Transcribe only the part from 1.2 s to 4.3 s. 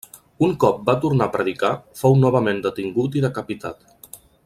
a predicar, fou novament detingut i decapitat.